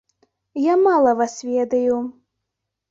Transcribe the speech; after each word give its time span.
Я 0.71 0.79
мала 0.85 1.11
вас 1.21 1.35
ведаю. 1.51 2.03